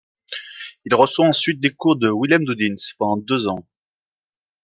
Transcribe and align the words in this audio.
Il 0.83 0.95
reçoit 0.95 1.27
ensuite 1.27 1.59
des 1.59 1.75
cours 1.75 1.95
de 1.95 2.09
Willem 2.11 2.43
Doudyns 2.43 2.73
pendant 2.97 3.17
deux 3.17 3.47
ans. 3.47 3.67